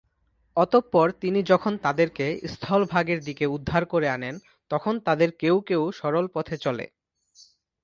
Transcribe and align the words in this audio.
অতঃপর 0.57 1.07
তিনি 1.21 1.39
যখন 1.43 1.73
তাদেরকে 1.77 2.25
স্থলভাগের 2.53 3.19
দিকে 3.23 3.45
উদ্ধার 3.47 3.83
করে 3.85 4.07
আনেন, 4.09 4.35
তখন 4.71 4.93
তাদের 5.07 5.29
কেউ 5.41 5.55
কেউ 5.61 5.81
সরল 5.91 6.25
পথে 6.35 6.55
চলে। 6.57 6.85